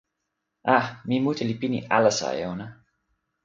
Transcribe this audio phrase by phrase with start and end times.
[0.75, 0.77] a,
[1.07, 2.67] mi mute li pini alasa e ona.